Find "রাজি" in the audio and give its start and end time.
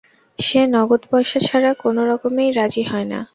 2.51-2.83